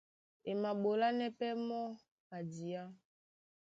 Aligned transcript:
E 0.49 0.51
maɓolánɛ́ 0.61 1.33
pɛ́ 1.37 1.51
mɔ́ 1.67 1.83
ka 2.27 2.37
diá. 2.51 2.83